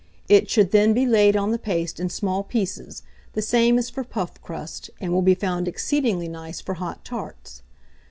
[0.27, 3.03] It should then be laid on the paste in small pieces,
[3.33, 7.61] the same as for puff crust, and will be found exceedingly nice for hot tarts.